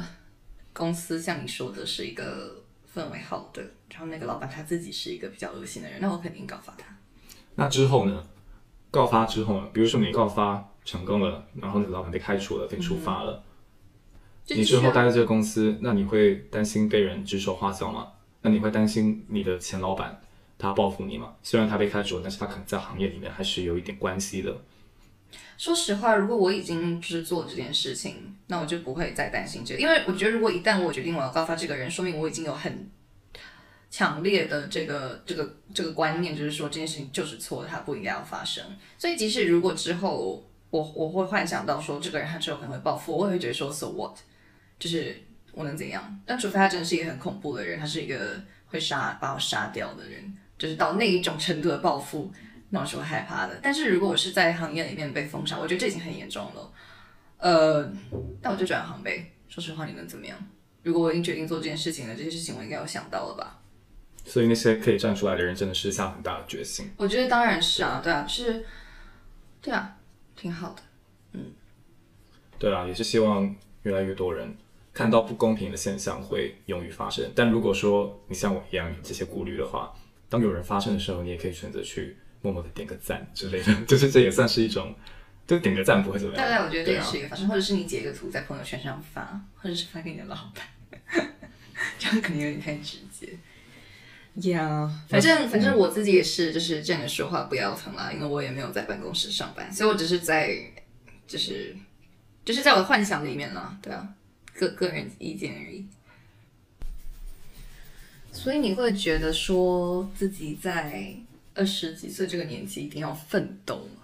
[0.74, 6.94] 公司像你说的是一个氛围好的，然后那个老板他自己是一个比较恶心的人，那我肯定告发他。
[7.56, 8.28] 那之后呢？
[8.90, 9.70] 告发之后呢？
[9.74, 13.44] 比如说你告发成功了，然后你的老板被开除了，被处罚了，
[14.48, 18.14] 你之后待在这个公司，那你会担心被人指手画脚吗？
[18.42, 20.22] 那你会担心你的前老板
[20.58, 21.36] 他报复你吗？
[21.44, 24.56] 虽然他被开除了，但是他可能在行业里面还是有一点关系的。
[25.58, 32.90] 说实话，如果我已经就是做这件事情，那我就不会再担心这个，因为我觉得如果一旦我决定我要告发这个人，说明我已经有很
[33.90, 38.64] 强烈的这个这个这个观念，就是说这件事情就是错的，它不应该要发生。
[38.98, 44.18] 所以即使如果之后我我会幻想到说这个人他之后可能会报复，我也会觉得说 so what，
[44.78, 46.22] 就是我能怎样？
[46.26, 52.32] 但除非他真的是一个很恐怖的人，他是一个会杀把我杀掉的人，就是到那一种程度的报复。
[52.70, 56.74] 那我是会害怕的，但是如果我是在行业里面被封杀，我觉得这已经很严重了。
[57.38, 57.90] 呃，
[58.42, 59.32] 但我就转行呗。
[59.48, 60.38] 说实话，你能怎么样？
[60.84, 63.62] 如果我已经决定做这件事情了，这些事情我应该有想到了吧？
[64.26, 66.92] 所以那些可以站出来的人，真的是下很大的决心。
[66.98, 68.66] 我觉得当然是啊，对啊，是，
[69.62, 69.97] 对啊，
[70.38, 70.82] 挺好的。
[71.34, 71.52] 嗯
[72.58, 74.56] 对啊，也是希望越来越多人
[74.94, 77.30] 看到不公平的现象会勇于发声。
[77.36, 79.94] 但如果说你像我一样有这些顾虑的话，
[80.30, 84.96] 当有人发生的时候，你也可以选择去默默的点个赞之类的， 就是这也算是一种，
[85.46, 86.44] 就点个赞不会怎么样。
[86.44, 90.66] 大概我觉得这也是一个发生，或者是你截个图在朋友圈上发，或者是发给你的老板，
[92.00, 93.38] 这样肯定有点太直接。
[94.42, 100.56] 呀、反正反正我自己也是，就是站着说话不腰疼啦，因为我也没有在办公室上班，所以我只是在，
[101.26, 101.76] 就是
[102.46, 104.08] 就是在我的幻想里面啦，对啊，
[104.54, 105.86] 个个人意见而已。
[108.32, 111.16] 所以你会觉得说自己在
[111.56, 114.04] 二十几岁这个年纪一定要奋斗吗？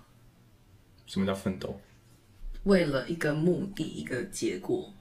[1.05, 1.79] 什么叫奋斗？
[2.63, 4.91] 为了一个目的、一个结果，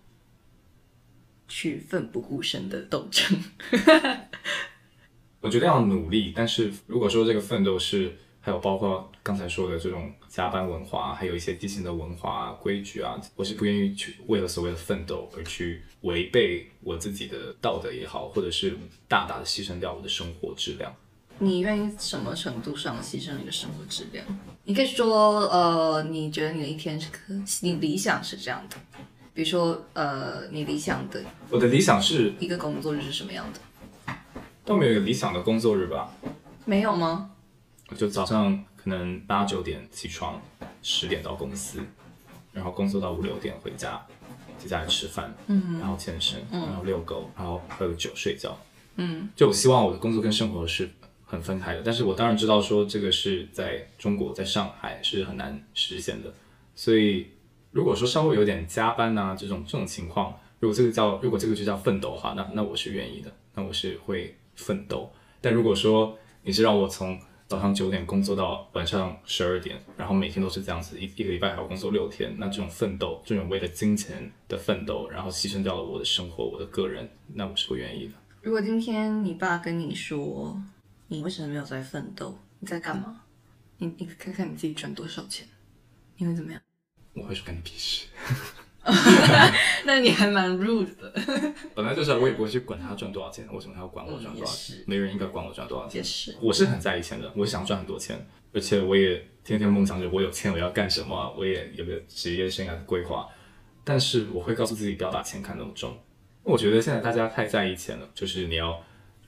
[1.49, 3.43] 去奋不顾身的斗争。
[5.43, 18.79] 我觉得要努力，但是如果说这个奋斗是还有包括刚才说的这种加班文化，还有一些畸形的文化啊、规矩啊，我是不愿意去为了所谓的奋斗而去违背我自己的道德也好，或者是
[19.09, 20.95] 大大的牺牲掉我的生活质量。
[21.39, 24.25] 你愿意什么程度上牺牲你的生活质量？
[24.63, 28.77] 你可以说，呃，你觉得你的一天是可，你理想是这样的，
[29.35, 33.59] 比如说，呃，你理想的我的理想是，一个工作日是什么样的？
[34.65, 36.13] 倒没有一个理想的工作日吧，
[36.65, 37.31] 没有吗？
[37.97, 40.41] 就早上可能八九点起床，
[40.83, 41.81] 十点到公司，
[42.53, 44.01] 然后工作到五六点回家，
[44.59, 48.57] 在家里吃饭，嗯，然后健身，然后遛狗，然后喝个酒睡觉，
[48.97, 50.89] 嗯，就我希望我的工作跟生活是
[51.25, 56.33] 很分开的，但是我当然知道说这个是在中国，在上海是很难实现的，
[56.75, 57.27] 所以
[57.73, 65.13] 如果说稍微有点加班呐、这种这种情况，如果这个叫如果这个就叫奋斗的话，那那我是愿意的，那我是会奋斗。
[65.41, 78.15] 但如果说你是让我从早上九点工作到晚上十二点，然后每天都是这样子，一一个礼拜还要工作六天，那这种奋斗，这种为了金钱的奋斗，然后牺牲掉了我的生活，我的个人，那我是不愿意的。
[78.41, 80.61] 如果今天你爸跟你说，
[81.09, 82.39] 你为什么没有在奋斗？
[82.61, 83.21] 你在干嘛？
[83.79, 85.47] 你你看看你自己赚多少钱，
[86.17, 86.61] 你会怎么样？
[87.15, 88.07] 我会说跟你屁事，
[89.85, 91.13] 那你还蛮 rude 的。
[91.75, 94.85] 本来就是啊我也不会去管他赚多少钱，为什么他要管我赚多少钱是？
[94.87, 96.03] 没人应该管我赚多少钱也。
[96.03, 103.29] 是，我是很在意钱的，我想赚很多钱，而且我也天天梦想着我有钱我要干什么，我也有个职业生涯的规划。
[103.85, 105.97] 但是我会告诉自己不要把钱看那么重。
[106.45, 108.81] 我觉得现在大家太在意钱了，就是你要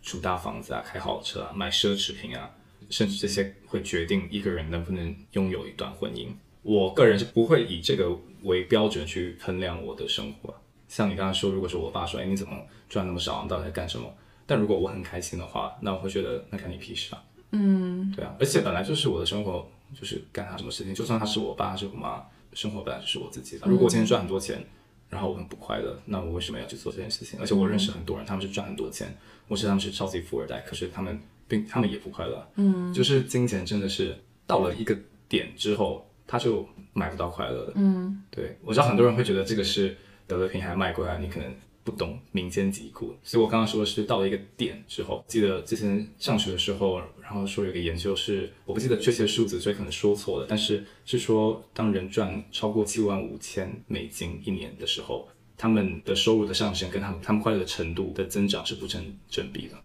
[0.02, 2.50] 住大房子啊，开豪车啊，买奢侈品啊，
[2.90, 6.28] 甚至这些会决定一个人能不能拥有一段婚姻。
[6.64, 8.10] 我个人是不会以这个
[8.42, 10.52] 为标准去衡量我的生活。
[10.88, 12.56] 像你刚刚说，如果说我爸说，哎，你怎么
[12.88, 13.42] 赚那么少？
[13.42, 14.12] 你到底在干什么？
[14.46, 17.22] 但如果我很开心的话，那我会觉得那干你屁事啊。
[17.52, 22.22] 嗯，对啊，而且本来就是我的生活，就是干他什么事情，就算他是我爸，他是我妈，
[22.52, 23.66] 生活本来就是我自己的。
[23.68, 24.64] 如果我今天赚很多钱，
[25.08, 27.38] 然后我很不快乐，那我为什么要去做这件事情？
[27.40, 29.16] 而且我认识很多人，他们是赚很多钱，
[29.48, 32.46] 我知道他们是超级富二代，可是他们并他们也不快乐。
[32.56, 34.96] 嗯，就是金钱真的是到了一个
[35.28, 37.72] 点之后，他就买不到快乐的。
[37.76, 59.76] 嗯，对，我知道很多人会觉得这个是得了便宜还卖过来，你可能不懂民间疾苦，所以我刚刚说的是到了一个点之后，记得之前上学的时候，然后说有个研究是，我不记得确切数字，所以可能说错了，但是是说当人赚超过七万五千美金一年的时候，他们的收入的上升跟他们他们快乐的程度的增长是不成正比的。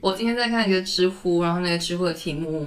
[0.00, 2.66] 我今天在看一个知乎，然后那个知乎的题目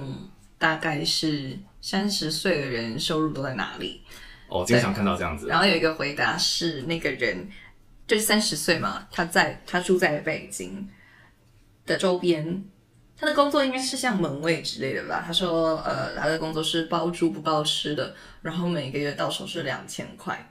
[0.56, 1.58] 大概是
[1.90, 4.02] 三十岁的人收入都在哪里？
[4.46, 7.48] 哦，经常看到这样子，然后有一个回答是那个人
[8.06, 10.86] 就是三十岁嘛，他在他住在北京
[11.86, 12.62] 的周边
[13.16, 15.24] 他的工作应该是像门卫之类的吧？
[15.26, 20.50] 他说，呃，他的工作是包住不包吃的，然后每个月到手是两千块，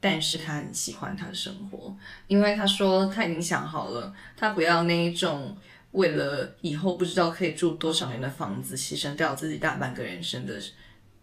[0.00, 1.94] 但是他很喜欢他的生活，
[2.28, 5.54] 因为他说他已经想好了，他不要那一种
[5.92, 10.60] 为了以后不知道可以住多少年的房子，牺牲掉自己大半个人生的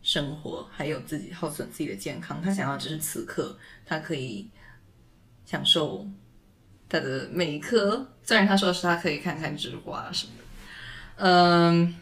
[0.02, 2.42] 生活，还有自己耗损自己的健康。
[2.42, 4.50] 他想要只是此刻他可以
[5.46, 6.08] 享受
[6.90, 10.44] 他的每一刻，虽然他说的是他可以看看植花什么的。
[11.18, 11.96] 嗯，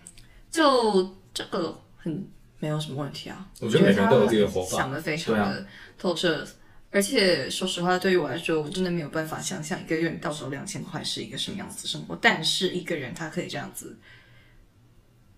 [0.50, 2.28] 就这个很
[2.60, 3.46] 没有什么问题啊。
[3.60, 5.66] 我觉得每个人都有自己的活法想的非常的
[5.98, 6.48] 透彻。
[6.94, 12.16] 而且说实话，对于我来说，我真的没有办法想象一个月到手两千块是一个什么样子的生活。
[12.22, 13.98] 但是一个人他可以这样子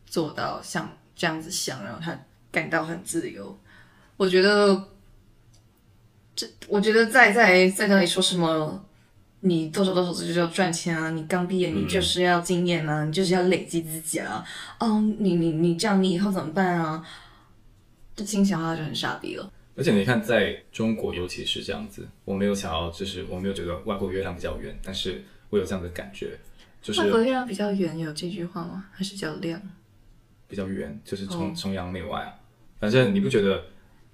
[0.05, 2.19] 做到像这样子想，然后他
[2.51, 3.57] 感到很自由。
[4.17, 4.89] 我觉得
[6.35, 8.85] 这，我觉得在在在那里说什么，
[9.39, 14.45] 你多少多少岁就要赚钱啊，你刚毕业你就是要经验啊，你就是要累积自己啊，
[14.79, 17.01] 哦，你你你这样你以后怎么办啊？
[18.13, 19.51] 这听起来他就很傻逼了。
[19.77, 26.39] 而且你看，在中国尤其是这样子，我没有想要，就是我没有觉得外国月亮比较圆，但是我有这样的感觉，
[26.81, 28.85] 就是外国月亮比较圆，有这句话吗？
[28.93, 29.61] 还是比较亮？
[30.47, 32.39] 比较圆，就是崇哦崇洋媚外啊。
[32.79, 33.65] 反正你不觉得，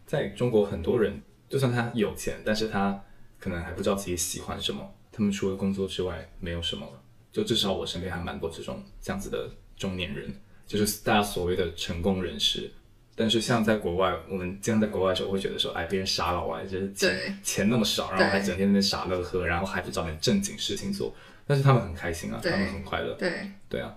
[0.08, 3.04] 在中国很多人，就算他有钱，但是他
[3.38, 7.04] 可能还不知道自己喜欢什么，他们除了工作之外没有什么了。
[7.32, 10.34] 就至少我身边还蛮多这种这样子的中年人，
[10.66, 12.72] 就是大家所谓的成功人士。
[13.16, 21.14] 但是像在国外，我们经常在国外的时候会觉得说，哎，别人傻老外，就是钱钱那么少，然后还整天在那边傻乐呵，然后还不找点正经事情做。
[21.46, 23.94] 但是他们很开心啊，他们很快乐，对，对啊，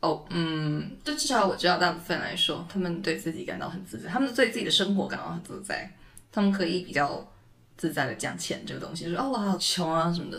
[0.00, 5.92] 哦，嗯，就至少我知道，大部分来说，他们对自己感到很自在，他们对自己的生活感到很自在，
[6.32, 7.30] 他们可以比较
[7.76, 10.38] 自在的讲钱这个东西，就说哦，我好穷啊什么的。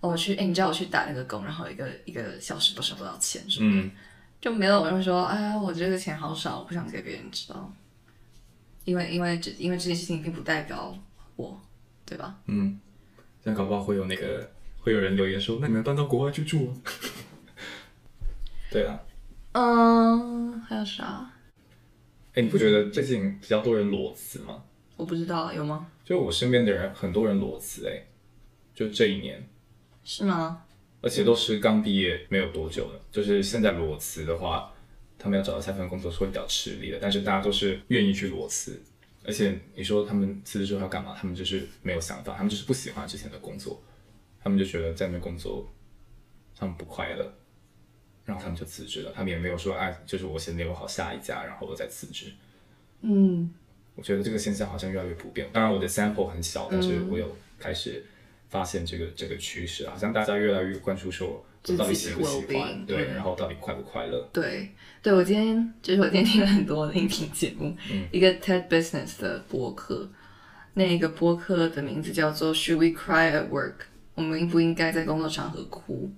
[0.00, 3.90] 哦，我去，哎，你知道我去打那个工，然后一个一个小时都收不少钱，什么的，嗯，
[4.42, 7.72] 就没有人会说，哎呀，我这个钱好少，我不想给别人知道，
[8.84, 10.92] 因为因为这因为这件事情并不代表
[11.36, 11.60] 我，
[12.04, 12.40] 对吧？
[12.46, 12.80] 嗯，
[13.40, 14.50] 这样搞不好会有那个
[14.80, 16.74] 会有人留言说，那你们搬到国外去住啊？
[18.68, 19.00] 对啊，
[19.52, 21.30] 嗯，还有啥？
[22.34, 24.64] 哎，你不觉得最近比较多人裸辞吗？
[24.96, 25.86] 我不知道，有吗？
[26.04, 28.02] 就我身边的人，很多人裸辞，哎，
[28.74, 29.48] 就这一年，
[30.02, 30.64] 是吗？
[31.02, 33.00] 而且都是刚毕业没有多久的。
[33.10, 34.72] 就是现在裸辞的话，
[35.18, 38.80] 他们要找到下份工作是会比较吃力的，但是大家都是愿意去裸辞。
[39.24, 41.14] 而且你说他们辞职之后要干嘛？
[41.16, 43.80] 他们就是没有想法，他们就是不喜欢之前的工作，
[44.42, 45.70] 他们就觉得在那边工作
[46.56, 47.32] 他们不快乐，
[48.24, 49.12] 然后他们就辞职了。
[49.14, 52.32] 他们也没有说哎，就是我先留好下一家，然后我再辞职。
[53.02, 53.52] 嗯，
[53.94, 55.48] 我觉得这个现象好像越来越普遍。
[55.52, 58.04] 当然，我的 sample 很小，但是我有开始
[58.52, 64.28] 发现这个这个趋势，好像大家越来越关注说我到底喜不喜欢，对，嗯然后到底快不快乐。
[64.30, 64.70] 对，
[65.02, 67.74] 对我今天就是我今天听了很多的音频节目，
[68.10, 70.06] 一个 TED Business 的播客，
[70.74, 73.86] 那个播客的名字叫做 Should We Cry at Work？
[74.14, 76.12] 我们应不应该在工作场合哭？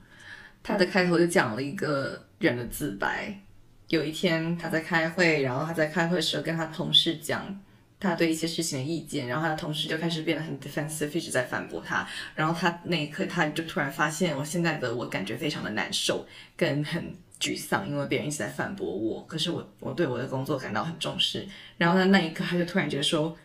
[0.65, 3.39] 他的开头就讲了一个人的自白。
[3.87, 7.61] 有一天他在开会，然后他在开会的时候跟他同事讲
[8.05, 12.07] 他对一些事情的意见，然后他的同事就开始变得很 defensive，一直在反驳他。
[12.35, 19.25] 然后他那一刻他就突然发现，我现在的我感觉非常的难受，跟很沮丧，因为别人一直在反驳我。
[19.27, 21.47] 可是我我对我的工作感到很重视。
[21.79, 23.37] 然后在那一刻，他就突然觉得说，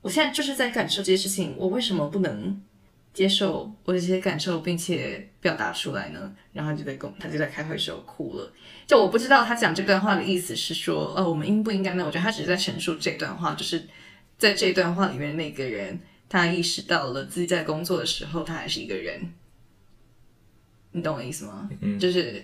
[0.00, 2.60] 我现在就是在感受这些事情，我为什么不能
[3.14, 6.32] 接受我的这些感受，并且表达出来呢？
[6.52, 8.52] 然后就在跟他就在开会时候哭了。
[8.86, 12.04] 就我不知道他讲这段话的意思是说，呃，我们应不应该呢？
[12.04, 13.86] 我觉得他只是在陈述这段话，就是
[14.38, 15.98] 在这段话里面那个人，
[16.28, 19.34] 他意识到了自己在工作的时候，他还是一个人。
[20.92, 21.68] 你懂我意思吗？
[21.80, 22.42] 嗯就是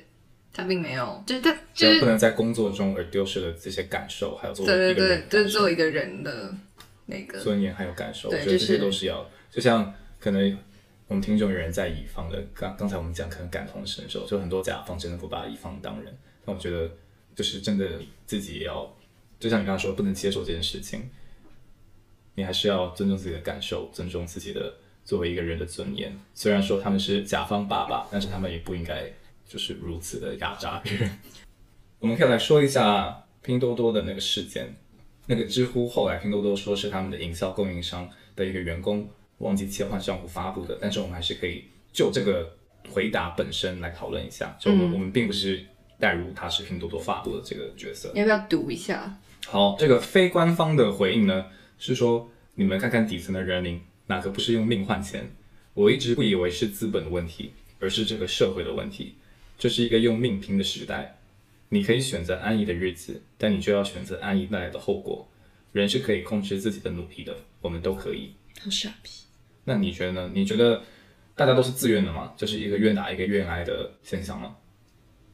[0.53, 6.55] 他并没有，就是他就是不能在工作中而丢失了这些感受，还有作为对对对就是做一个人的
[7.07, 10.59] 那个，尊严还有感受，我觉得这些就是都是要，就像可能
[11.09, 16.91] 我们听众有人在乙方的，刚刚才我们讲可能感同身受，就很多甲方真的不把乙方当人，但我觉得
[17.35, 17.89] 就是真的
[18.27, 18.95] 自己也要，
[19.41, 21.11] 就像你刚刚说，不能接受这件事情，
[22.35, 24.75] 你还是要尊重自己的感受，尊重自己的
[25.05, 26.19] 作为一个人的尊严。
[26.35, 29.11] 虽然说他们是甲方爸爸，但是他们也不应该
[29.47, 31.19] 就是如此的压榨别人。
[32.01, 34.75] 我们可以来说一下拼多多的那个事件。
[35.27, 38.07] 那个知乎后来拼多多说是他们的营销供应商
[38.37, 39.09] 的一个员工
[39.39, 42.55] 忘记切换账户发布的，但是我们还是可以就这个
[42.91, 44.55] 回答本身来讨论一下。
[44.61, 45.65] 就我们、并不是
[45.99, 48.11] 代入他是拼多多发布的这个角色。
[48.13, 49.19] 你要不要读一下？
[49.47, 51.47] 好，这个非官方的回应呢
[51.79, 55.31] 是说，你们看看底层的人民，哪个不是用命换钱？
[55.75, 59.17] 我一直不以为是资本的问题，而是这个社会的问题。
[59.59, 61.19] 这是一个用命拼的时代，
[61.69, 65.29] 你可以选择安逸的日子，但你就要选择安逸带来的后果。
[65.73, 68.35] 人是可以控制自己的努力的，我们都可以。
[68.61, 69.11] 好傻逼。
[69.65, 70.31] 那你觉得呢？
[70.33, 70.83] 你觉得
[71.35, 72.33] 大家都是自愿的吗？
[72.37, 74.57] 这是一个愿打一个愿挨的现象吗？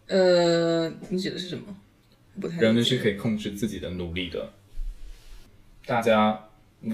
[0.06, 1.76] 呃，你指的是什么？
[2.40, 4.54] 不太人们是可以控制自己的努力的。
[5.86, 6.48] 大家，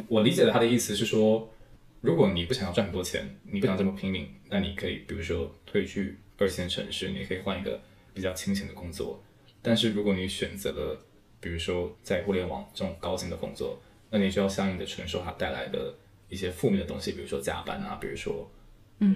[0.09, 1.53] 我理解的他的意思是说，
[2.01, 7.81] 如果你不想要赚很多钱，你不想这么拼命，那你可以比如说退去二线城市，你可以换一个
[8.15, 9.23] 比较清闲的工作。
[9.61, 11.01] 但是如果你选择了，
[11.41, 13.79] 比如说在互联网这种高薪的工作，
[14.11, 15.95] 那你就要相应的承受它带来的
[16.29, 18.51] 一些负面的东西，比如说加班啊，比如说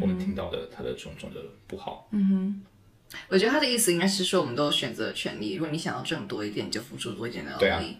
[0.01, 2.09] 我们听到的它的种种的不好。
[2.13, 2.63] 嗯哼
[3.29, 5.55] 我觉得他的意思应该是说，我们都有选择权利。
[5.55, 7.97] 如果你想要挣多一点，你就付出多一点的对啊劳力。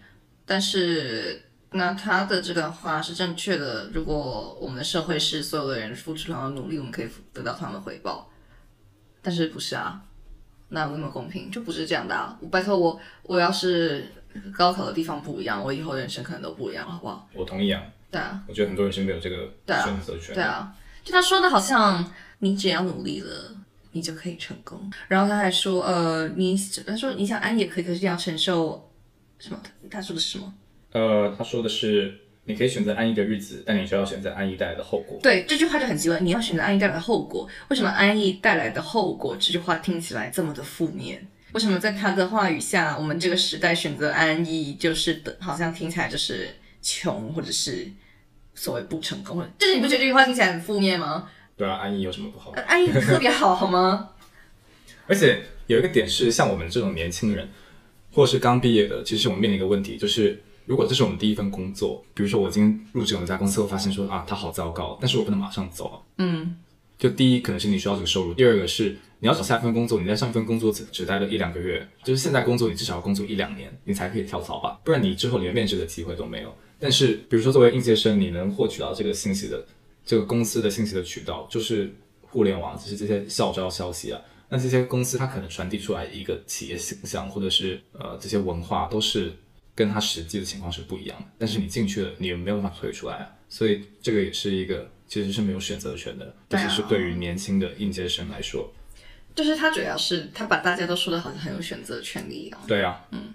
[0.47, 1.43] 但是，
[1.73, 3.91] 那他的这个话是正确的。
[3.93, 8.31] 如果我们的社会是所有的人付出同样的努力，我们可以得到同样的回报。
[9.23, 10.03] 但是不是啊？
[10.73, 11.51] 那有那么公平？
[11.51, 12.39] 就不是这样的啊！
[12.41, 14.07] 我拜托我，我要是
[14.57, 17.29] 高考的地方不一样，我以后人生可能都不一样，好不好？
[17.35, 20.35] 我同意啊，对啊，我觉得很多人是没有这个选择权的。
[20.35, 22.09] 对啊，就他说的好像
[22.39, 23.57] 你只要努力了，
[23.91, 24.91] 你就可以成功。
[25.09, 26.57] 然后他还说，呃，你
[26.87, 28.91] 他说你想安也可以，可是你要承受
[29.41, 29.61] 什么？
[29.91, 30.55] 他说的是什么？
[30.93, 32.13] 呃，他说的是，
[32.45, 35.19] 你可以选择安逸的日子，但你就要选择安逸带来的后果。
[35.23, 36.19] 对，这句话就很奇怪。
[36.21, 41.27] 你要选择安逸带来的后果，为什么安逸带来的后果这句话听起来这么的负面？
[41.53, 46.49] 为什么在他的话语下，我们这个时代选择安逸，就是的，好像听起来就是
[46.81, 47.89] 穷，或者是
[48.55, 51.29] 所谓不成功，就是你不觉得这句话听起来很负面吗？
[51.57, 52.53] 对啊，安逸有什么不好？
[52.53, 54.11] 呃安逸特别好，好吗？
[55.07, 57.49] 而且有一个点是，像我们这种年轻人，
[58.13, 60.41] 或者是刚毕业的，其实我们面临一个问题，就是
[60.71, 65.99] 如果这是我们第一份工作，比如说我今天入职我们家公司，我发现说啊，它好糟糕，但是我不能马上走啊。
[66.19, 66.59] 嗯，
[66.97, 76.55] 就第一可能是你需要这个收入，第二个是你要找下一份工作，你在上一份工作只只待了一两个月，就是现在工作你至少要工作一两年，你才可以跳槽吧，不然你之后连面试的机会都没有。
[76.79, 79.67] 但是比如说作为应届生，你能获取到这个信息的
[80.07, 81.93] 这个公司的信息的渠道就是
[82.23, 84.21] 互联网，就是这些校招消息啊。
[84.49, 89.33] 那这些公司它可能传递出来一个企业形象，或者是呃这些文化都是
[89.81, 91.27] 跟他实际的情况是不一样的。
[91.39, 98.71] 但是你进去了，你又没有办法退出来啊，所以这个也是一个其实是没有选择权的，尤其是对于年轻的应届生来说。
[99.35, 103.33] 就是他主要是他把大家都说的好像很有选择权利一样，对啊，嗯，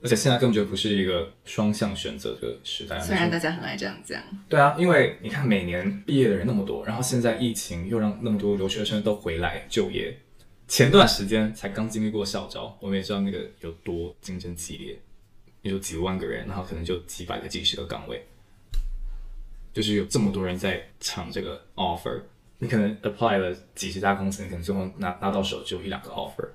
[0.00, 3.00] 而且现在根本就不是一个双向选择的时代。
[3.00, 10.16] 虽然大家很爱这样讲，对啊，因为你看每年毕业的人那么多，然后现在疫情又让那么多留学生都回来就业。
[10.68, 15.00] 前段时间才刚经历过校招，我们也知道那个有多竞争激烈，
[15.68, 18.26] 有几万个人，然后可能就几百个、几十个岗位，
[19.72, 22.20] 就是有这么多人在抢这个 offer。
[22.60, 26.48] 你可能 apply 了几十家公司，你可能最后拿拿到手只有一两个 offer。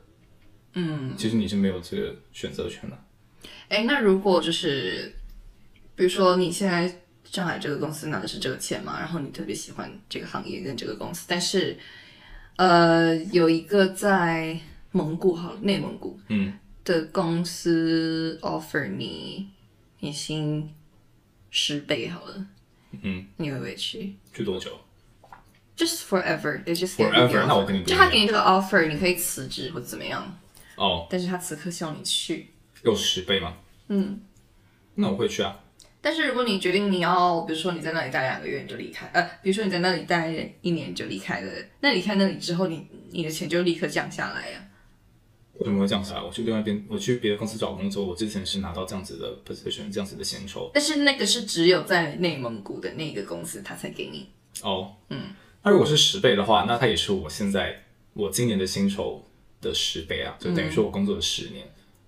[0.73, 2.97] 嗯，其实你是没有这个选择权的。
[3.69, 5.13] 哎，那如果就是，
[5.95, 6.93] 比如说你现在
[7.23, 11.77] 上海这个公司拿的是这个钱嘛，然后你特别喜欢这个行业跟这个公司，但是
[12.57, 14.59] 呃有一个在
[14.91, 16.53] 蒙古好了，内蒙古嗯，
[16.83, 19.49] 的公司 offer 你
[19.99, 20.73] 年薪
[21.49, 22.45] 十倍好了，
[23.01, 24.79] 嗯，你会不会去去多久
[25.77, 30.39] ？？Just forever, they just Forever，那我 offer 肯定不就他给你这个 offer，你可以辞职或怎么样，
[30.75, 32.49] 哦，但是他此刻希望你去。
[32.83, 33.55] 有十倍吗？
[33.87, 34.21] 嗯，
[34.95, 35.59] 那我会去啊。
[36.01, 44.65] 但是如果你决定你要，比如说你在那里待两个月你就离开，呃，比如说你在那里待一年就离开了，那离开那里之后，你你的钱就立刻降下来呀、为
[45.63, 46.23] 什么会这样子啊？
[46.23, 50.71] 我去另外一边，我去别的公司找工作，我之前是拿到这样子的 position，这样子的薪酬。
[50.73, 54.29] 但是那个是只有在内蒙古的那个公司他才给你。
[54.61, 57.83] 哦，嗯，那如果是十倍的话，那他也是我现在
[58.13, 59.23] 我今年的薪酬
[59.61, 61.65] 的十倍啊，就等于说我工作了十年。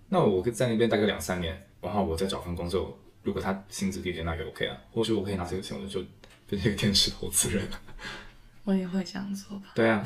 [0.10, 4.78] 那我可以在那边待个两三年，然后我再找份工作，如果他薪资低一点，那也 OK 啊。
[4.92, 6.04] 或者我可以拿这个钱，我就
[6.48, 7.64] 变成一个天使投资人。
[8.66, 10.04] 我也会这样做吧，对啊，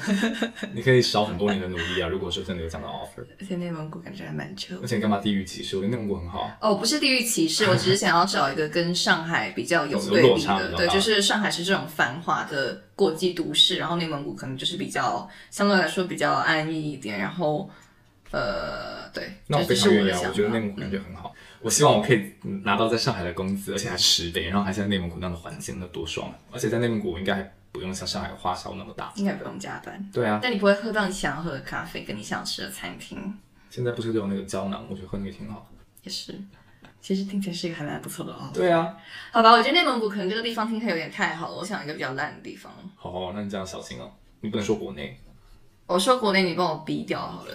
[0.73, 2.09] 你可以少很多年的努力啊。
[2.09, 4.85] 如果说真的有这样的 offer，而且内蒙古感觉还蛮臭而。
[4.87, 5.77] 且你干嘛地域歧视？
[5.77, 6.57] 我觉得内蒙古很好啊。
[6.59, 17.69] 哦，不是地域歧视， 我只是想要找一个跟上海比较有有对比的， 对，就是上海是这种繁华的国际都市，然后内蒙古可能就是比较相对来说比较安逸一点，然后
[18.31, 21.33] 呃，对，那我这非常愿意啊，这是我觉得内蒙古感觉很好。
[21.61, 22.33] 我希望我可以
[22.63, 26.35] 拿到在上海的工资，而且还十倍，然后还是在内蒙古那样的环境，那多爽啊！
[26.51, 29.11] 而且在内蒙古，我应该还不用像上海花销那么大。
[29.15, 33.37] 应该不用加班，对啊，但你不会喝到你想要喝的咖啡，跟你想吃的餐厅
[33.69, 35.69] 现在不是都有那个胶囊，我觉得喝那个挺好。
[36.03, 36.33] 也是。
[37.01, 38.51] 其实听起来是一个还蛮不错的哦。
[38.53, 38.93] 对啊，
[39.31, 42.71] 好吧，我觉得内蒙古可能这个地方听起来有点太好了，我想一个比较烂的地方。
[42.95, 44.11] 好、好那你这样小心哦，
[44.41, 45.17] 你不能说国内。
[45.85, 47.53] 我说国内，你帮我逼掉好了。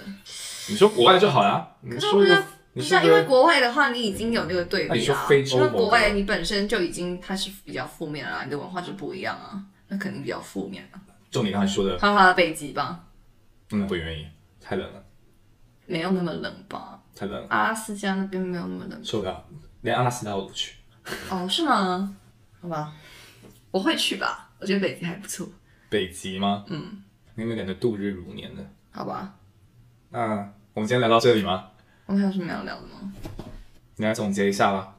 [0.68, 5.26] 你说国外就好了，你可是一个，你不是啊，因为国外的话，你已经有那个对那你说比啦。
[5.28, 9.62] 非洲国外你本身就已经它是比较负面了啦，你的文化就不一样啊，
[9.94, 11.00] 那肯定比较负面啊。
[11.30, 13.06] 就你刚才说的，哈哈，北极吧，
[13.70, 14.26] 嗯，不愿意，
[14.60, 15.04] 太冷了，
[15.86, 17.00] 没有那么冷吧？
[17.14, 19.04] 太冷了，阿拉斯加那边没有那么冷。
[19.04, 19.44] 受不了，
[19.82, 20.74] 连阿拉斯加我都不去。
[21.30, 22.16] 哦，是吗？
[22.60, 22.92] 好吧，
[23.70, 24.50] 我会去吧。
[24.58, 25.46] 我觉得北极还不错。
[25.88, 26.64] 北极吗？
[26.68, 27.02] 嗯，
[27.36, 28.64] 你们感觉度日如年的。
[28.90, 29.36] 好吧，
[30.10, 31.70] 那我们今天聊到这里吗？
[32.06, 33.12] 我们还有什么要聊的吗？
[33.96, 34.96] 你来总结一下吧。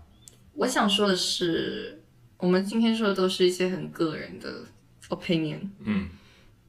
[0.53, 2.03] 我想说的是，
[2.37, 4.63] 我们今天说的都是一些很个人的
[5.09, 6.09] opinion，嗯，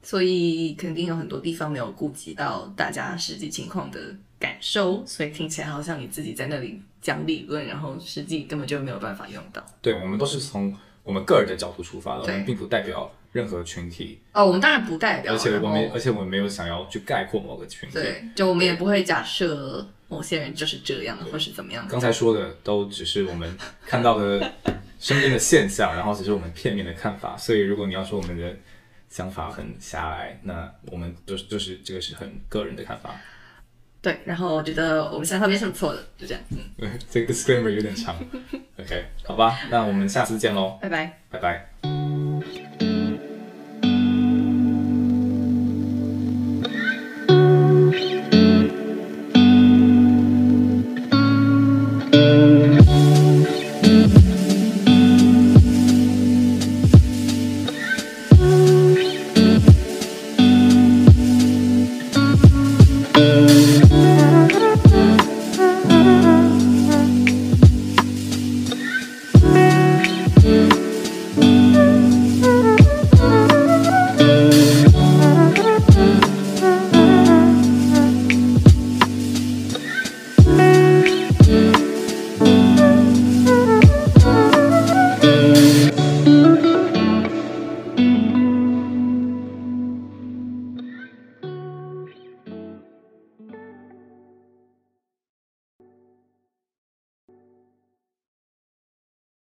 [0.01, 3.99] 所以肯定有很多地方没有顾及到大家实际情况的
[4.39, 9.65] 感受，所以听起来好像你自己在那里讲理论，然后实际根本就没有办法用到。
[9.81, 17.95] 对，我们都是从我们个人的角度出发的，我们并不代表任何群体，哦，我们当然不代表，而且我们而且我们没有想要去概括某个群体。
[17.95, 21.87] 对，就我们也不会假设某些人就是这样，或是怎么样。
[21.89, 24.53] 刚才说的都只是我们看到的
[24.99, 27.35] 身边的现象，然后只是我们片面的看法。
[27.37, 28.55] 所以如果你要说我们的
[29.09, 33.15] 想法很狭隘，那我们就是就是这个是很个人的看法。
[34.01, 36.43] 对，然后我觉得我们想法没什么错的，就这样。
[36.77, 38.15] 嗯， 这个 disclaimer 有点长。
[38.79, 41.19] OK，好吧，那我们下次见喽，拜拜。
[41.29, 41.96] 拜拜。